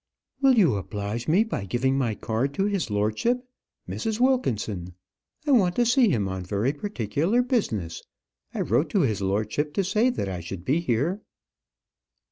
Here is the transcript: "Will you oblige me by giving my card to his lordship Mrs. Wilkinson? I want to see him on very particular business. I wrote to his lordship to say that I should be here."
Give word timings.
"Will 0.41 0.57
you 0.57 0.77
oblige 0.77 1.27
me 1.27 1.43
by 1.43 1.63
giving 1.65 1.95
my 1.95 2.15
card 2.15 2.55
to 2.55 2.65
his 2.65 2.89
lordship 2.89 3.47
Mrs. 3.87 4.19
Wilkinson? 4.19 4.95
I 5.45 5.51
want 5.51 5.75
to 5.75 5.85
see 5.85 6.09
him 6.09 6.27
on 6.27 6.43
very 6.43 6.73
particular 6.73 7.43
business. 7.43 8.01
I 8.51 8.61
wrote 8.61 8.89
to 8.89 9.01
his 9.01 9.21
lordship 9.21 9.75
to 9.75 9.83
say 9.83 10.09
that 10.09 10.27
I 10.27 10.39
should 10.39 10.65
be 10.65 10.79
here." 10.79 11.21